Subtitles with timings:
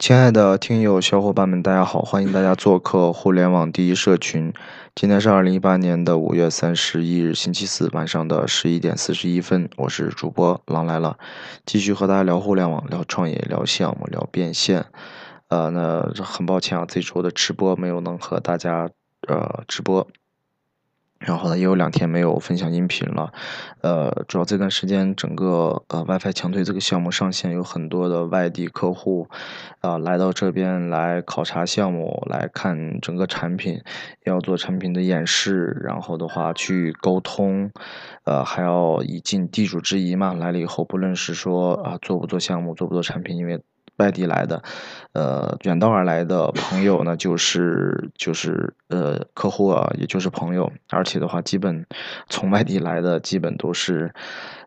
[0.00, 2.00] 亲爱的听友小伙伴们，大家好！
[2.00, 4.50] 欢迎大家做客互联网第一社群。
[4.94, 9.68] 今天是二零一八年的五月三十一日，星期四晚上的十一点四十一分。
[9.76, 11.18] 我是主播狼来了，
[11.66, 14.86] 继续和大家聊互联网、聊创业、聊项目、聊变现。
[15.48, 18.88] 呃，那很抱歉啊，这周的直播没有能和大家
[19.28, 20.08] 呃直播。
[21.20, 23.30] 然后呢，也有两天没有分享音频了，
[23.82, 29.28] 呃，主要这段时间整个呃 WiFi 强推这个项目上线，有很多的外地客户
[29.80, 33.82] 啊来到这边来考察项目，来看整个产品，
[34.24, 37.70] 要做产品的演示，然后的话去沟通，
[38.24, 40.32] 呃，还要以尽地主之谊嘛。
[40.32, 43.60] 来了以后，不论是说啊做不做项目，做不做产品，因为。
[44.00, 44.62] 外地来的，
[45.12, 51.84] 呃，远道而来的朋友呢，就是就是呃客户啊，也就是朋友，而且的话，基本
[52.28, 54.14] 从外地来的，基本都是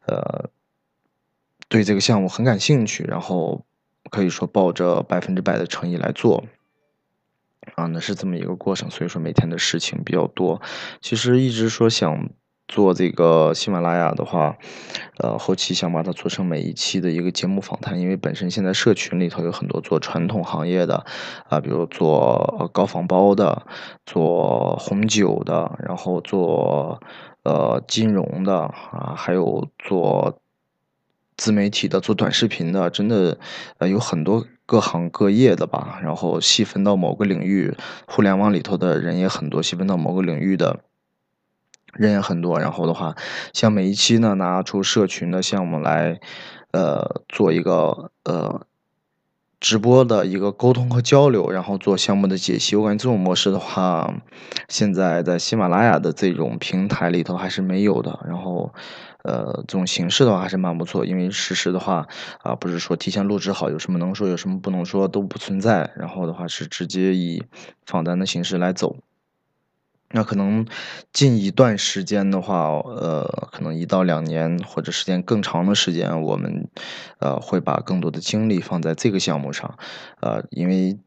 [0.05, 0.49] 呃
[1.67, 3.65] 对这个项目很感兴趣，然后
[4.11, 6.43] 可以说抱着百分之百的诚意来做，
[7.75, 10.61] 啊，那是这么一个过程，所以说每天的事情比较多，
[11.01, 12.29] 其实一直说想。
[12.73, 14.57] 做这个喜马拉雅的话，
[15.19, 21.05] 呃，后期想把它做成每一期的一个节目访谈，因为本身现在社群里头有很多做传统行业的，
[21.49, 23.67] 啊，比如做高仿包的，
[24.07, 26.99] 做红酒的，然后做
[27.43, 30.39] 呃金融的啊，还有做
[31.37, 33.37] 自媒体的，做短视频的，真的
[33.77, 35.99] 呃有很多各行各业的吧。
[36.01, 37.71] 然后细分到某个领域，
[38.07, 40.79] 互联网里头的人也很多，细分到某个领域的。
[41.93, 43.15] 人也很多，然后的话，
[43.53, 46.19] 像每一期呢，拿出社群的项目来，
[46.71, 48.65] 呃，做一个呃
[49.59, 52.75] 直播的一个沟通和交流，然后做项目的解析。
[52.75, 54.13] 我感觉这种模式的话，
[54.67, 58.19] 现在在喜马拉雅的这种平台里头还是没有的。
[58.27, 58.73] 然后，
[59.23, 62.07] 呃，这种形式的话还是蛮不错，因为实时的话
[62.41, 65.91] 啊，不是说提前录制好，有什么能说，有什么不能说都不存在。
[65.95, 67.43] 然后的话是直接以
[67.85, 68.97] 访谈的形式来走。
[70.13, 70.65] 那可能
[71.11, 76.69] 近一段时间的话，呃，可能一到两年或者时间更长的时间，我们
[77.19, 79.77] 呃会把更多的精力放在这个项目上，
[80.21, 80.97] 呃，因为。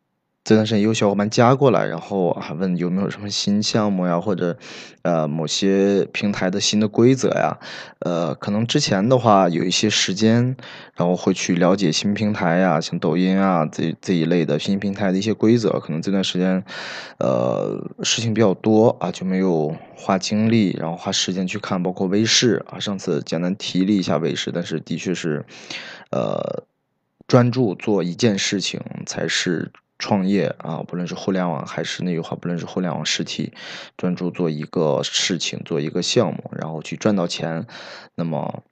[0.47, 4.57] 这段时间有小伙伴加过来，然后还问有没有什么新项目呀，或者，
[5.03, 7.59] 呃，某些平台的新的规则呀，
[7.99, 10.57] 呃，可能之前的话有一些时间，
[10.95, 16.63] 然后会去了解新平台呀，像抖音啊这这一类的新平台的一些规则，可能这段时间，
[17.19, 25.45] 呃，事情比较多啊，就没有花精力，然后花时间去看，包括微视啊，上次简单提了一下微视，但是的确是，
[26.13, 26.63] 呃，
[27.27, 29.73] 专注做一件事情才是。
[29.99, 33.53] 创业啊，不论是互联网还是那句话，不论是互联网实体，
[33.97, 37.67] 专注做一个事情，做一个项目，然后去赚到钱，
[38.15, 38.63] 那么。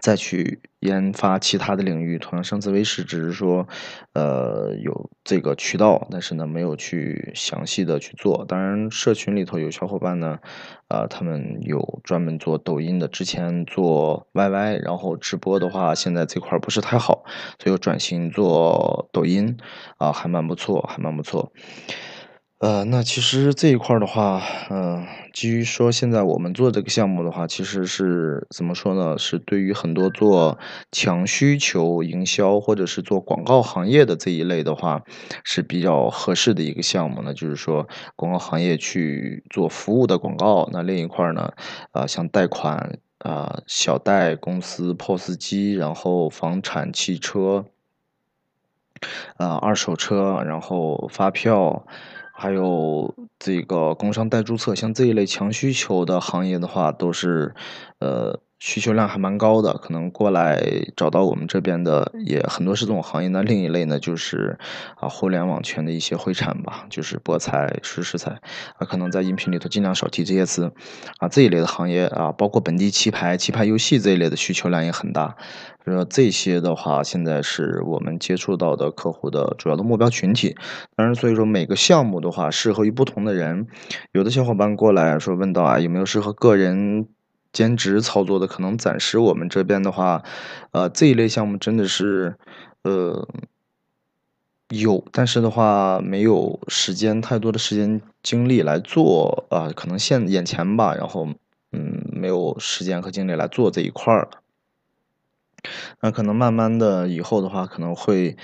[0.00, 3.68] 再去研发其他的领域，同样上次微视只是说，
[4.14, 8.44] 呃，有这个渠道，但是呢，没有去详细的去做。
[8.48, 10.38] 当然，社群里头有小伙伴呢，
[10.88, 17.24] 呃，他们有专门做抖音的，之前做 YY，然后直播的话，现在这块不是太好，
[17.62, 19.56] 所以转型做抖音，
[19.98, 21.52] 啊，还蛮不错，还蛮不错。
[22.60, 29.16] 呃，那其实这一块的话，嗯，基于说现在我们做这个项目的话，其实是怎么说呢？
[29.16, 30.58] 是对于很多做
[30.92, 35.02] 强需求营销或者是做广告行业的这一类的话，
[35.42, 37.32] 是比较合适的一个项目呢。
[37.32, 41.54] 就是说，广告行业去做服务的广告，那另一块呢，
[41.92, 47.64] 啊，像贷款啊、小贷公司、POS 机，然后房产、汽车，
[49.38, 51.86] 啊，二手车，然后发票。
[52.40, 57.54] 还有这个工商代注册，像这一类强需求的行业的话，都是，
[57.98, 58.40] 呃。
[58.60, 60.62] 需求量还蛮高的，可能过来
[60.94, 63.28] 找到我们这边的也很多是这种行业。
[63.28, 64.58] 那另一类呢，就是
[64.96, 68.32] 啊互联网圈的一些灰产吧，就是博彩、实时彩
[68.76, 70.72] 啊，可能在音频里头尽量少提这些词
[71.18, 71.26] 啊。
[71.26, 75.36] 这一类的行业啊，包括本地棋牌、棋牌游戏这一类的需求量也很大。
[75.86, 80.54] 说这些的话，现在是我们接触到的客户的主要的目标群体。
[80.94, 83.66] 当然，所以说每个项目的话，适合于不同的人。
[84.12, 87.08] 有的小伙伴过来说问到啊，有没有适合个人？
[87.52, 90.22] 兼职操作的可能暂时我们这边的话，
[90.72, 92.36] 呃，这一类项目真的是，
[92.82, 93.26] 呃，
[94.68, 101.28] 有，但是的话没有时间太多的时间精力来做啊，可能现眼前吧，然后
[101.72, 104.28] 嗯，没有时间和精力来做这一块儿。
[106.00, 108.36] 那可能慢慢的以后的话，可能会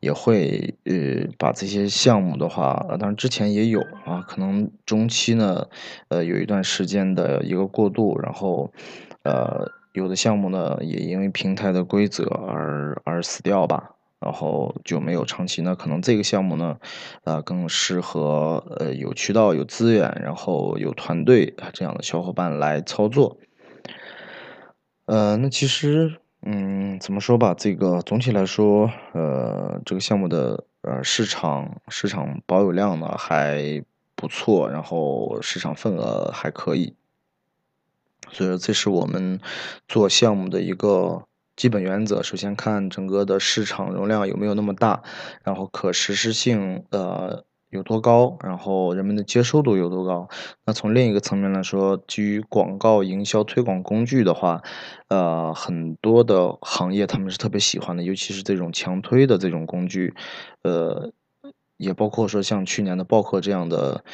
[0.00, 5.68] 也会呃把这些项目的话，当然之前也有啊，可能中期呢，
[6.08, 8.72] 呃有一段时间的一个过渡，然后
[9.24, 13.90] 呃有的项目呢也因为平台的规则而而死掉吧，
[14.20, 15.60] 然后就没有长期。
[15.62, 16.78] 那可能这个项目呢，
[17.24, 23.36] 啊，更适合呃有渠道、有资源，然后有团队这样的小伙伴来操作。
[25.04, 33.84] 呃，那其实，嗯，怎么说吧，这个总体来说，呃，这个项目的呃市场市场保有量呢还
[34.16, 36.96] 不错，然后市场份额还可以。
[38.32, 39.40] 所以说，这是我们
[39.86, 42.22] 做项目的一个基本原则。
[42.24, 45.04] 首先看整个的市场容量有没有那么大，
[45.44, 50.28] 然后可实施性呃有多高，然后人们的接受度有多高。
[50.66, 54.62] 那从另一个层面来说，基于广告营销推广工具的话，
[55.08, 60.14] 呃，很多的行业他们是特别喜欢的，尤其是这种强推的这种工具，
[60.62, 61.10] 呃，
[61.78, 64.04] 也包括说像去年的报课这样的。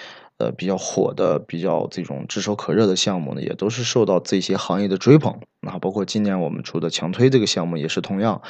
[0.41, 5.41] 呃，比较火的、比较这种炙手可热的项目呢，也都是受到这些行业的追捧。
[5.63, 8.41] 那包括今年我们出的强推这个项目也是同样，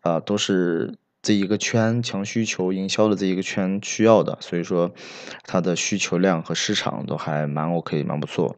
[0.00, 4.92] 啊，都是这一个圈强需求营销的这一个圈需要的，所以说
[5.44, 8.56] 它的需求量和市场都还蛮 OK，蛮不错。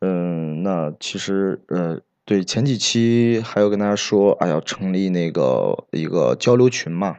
[0.00, 7.16] 嗯，那其实呃，对前几期还有跟大家说，啊，要成立那个一个交流群嘛。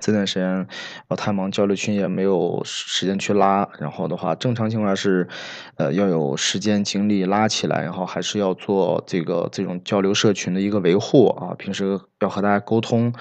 [0.00, 0.66] 这段时间
[1.08, 3.68] 我太忙，交流群也没有时间去拉。
[3.78, 5.28] 然后的话，正常情况下是，
[5.76, 11.54] 呃，要有时间精力拉起来，然后还是要做这个这种交流社群的一个维护啊。
[11.56, 13.12] 平时要和大家沟通，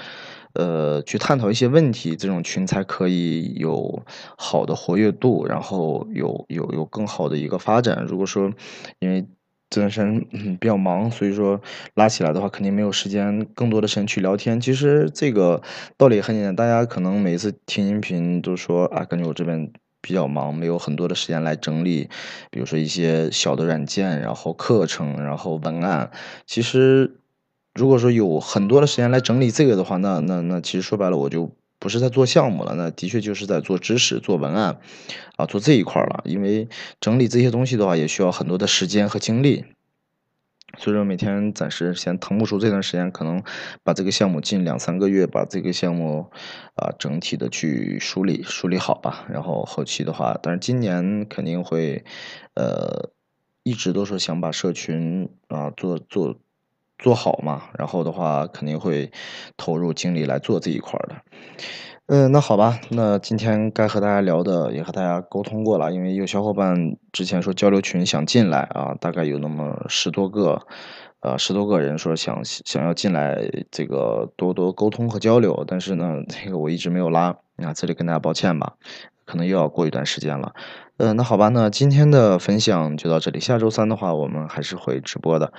[0.54, 4.04] 呃，去探讨一些问题，这种群才可以有
[4.38, 8.06] 好的活跃度，然后有有有更好的一个发展。
[8.08, 8.52] 如果说
[9.00, 9.28] 因为
[9.70, 11.60] 这段时间比较忙，所以说
[11.96, 14.60] 拉起来的话，肯定没有时间更多的时间去聊天。
[14.62, 15.62] 其实这个
[15.98, 19.72] 道理很简单，大家可能每次听音频都说啊，感觉我这边
[20.02, 22.10] 比较忙，没有很多的时间来整理，
[22.50, 26.10] 比如说一些小的软件，然后课程，然后文案。
[26.46, 27.20] 其实
[27.74, 31.52] 如果说有很多的时间来整理这个的话，那那那其实说白了，我就。
[31.80, 34.80] 不是在做项目了，那的确就是在做知识、做文案，
[35.36, 36.22] 啊，做这一块了。
[36.26, 36.68] 因为
[37.00, 39.66] 整理这些东西的话，也需要很多的时间和精力，
[40.78, 43.44] 所以说每天暂时先腾不出这段时间，可能
[43.84, 46.32] 把这个项目近两三个月把这个项目
[46.76, 49.26] 啊整体的去梳理梳理好吧。
[49.30, 52.04] 然后后期的话，但是今年肯定会，
[52.56, 53.12] 呃，
[53.64, 56.40] 一直都是想把社群啊做做。
[57.00, 59.12] 做好嘛，然后的话肯定会
[59.56, 61.16] 投入精力来做这一块的。
[62.08, 70.66] 嗯，那好吧，那今天该和大家聊的也和大家沟通过了，因为有小伙伴之前说交流群想进来啊，大概有那么十多个，
[71.20, 73.38] 呃，十多个人说想想要进来
[73.70, 78.76] 这个多多沟通和交流，但是呢，这个我一直没有拉，那这里跟大家抱歉吧，
[79.28, 80.54] 可能又要过一段时间了。
[80.98, 85.54] 呃，那好吧，那今天的分享就到这里，下周三的话我们还是会直播的。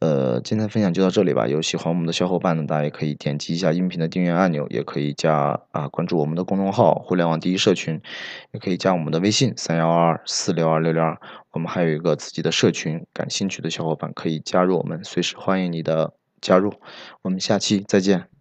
[0.00, 1.48] 呃，今天分享就到这里吧。
[1.48, 8.00] 有喜欢我们的小伙伴呢，大家也可以点击一下音频的订阅按钮，也可以加啊关注我们的公众号“互联网第一社群”，
[8.54, 11.18] 也可以加我们的微信三幺二四六二六六二。
[11.50, 16.72] 我们还有一个自己的社群，感兴趣的小伙伴可以加入我们，随时欢迎你的加入。
[17.22, 18.37] 我们下期再见。